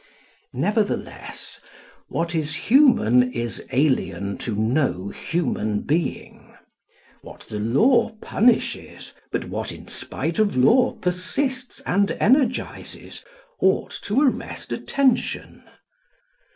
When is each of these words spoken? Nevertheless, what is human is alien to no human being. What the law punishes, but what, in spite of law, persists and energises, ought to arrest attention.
Nevertheless, 0.55 1.59
what 2.07 2.33
is 2.33 2.55
human 2.55 3.31
is 3.33 3.63
alien 3.71 4.35
to 4.39 4.55
no 4.55 5.09
human 5.09 5.81
being. 5.81 6.57
What 7.21 7.41
the 7.41 7.59
law 7.59 8.09
punishes, 8.15 9.13
but 9.31 9.45
what, 9.45 9.71
in 9.71 9.87
spite 9.87 10.39
of 10.39 10.57
law, 10.57 10.93
persists 10.93 11.81
and 11.85 12.07
energises, 12.19 13.23
ought 13.61 13.91
to 14.01 14.19
arrest 14.23 14.71
attention. 14.71 15.63